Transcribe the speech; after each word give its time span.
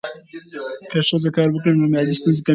که 0.91 0.99
ښځه 1.07 1.29
کار 1.35 1.49
وکړي، 1.51 1.71
نو 1.79 1.85
مالي 1.93 2.13
ستونزې 2.19 2.41
کمېږي. 2.41 2.49